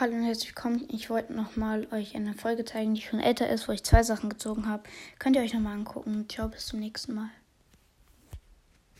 [0.00, 0.88] Hallo und herzlich willkommen.
[0.88, 4.30] Ich wollte nochmal euch eine Folge zeigen, die schon älter ist, wo ich zwei Sachen
[4.30, 4.84] gezogen habe.
[5.18, 6.24] Könnt ihr euch nochmal angucken.
[6.26, 7.28] Ciao, bis zum nächsten Mal.